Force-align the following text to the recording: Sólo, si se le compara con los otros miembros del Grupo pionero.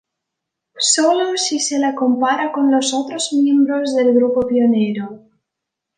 Sólo, 0.93 1.37
si 1.37 1.59
se 1.59 1.77
le 1.77 1.93
compara 1.93 2.51
con 2.51 2.71
los 2.71 2.91
otros 2.91 3.33
miembros 3.33 3.95
del 3.95 4.15
Grupo 4.15 4.47
pionero. 4.47 5.27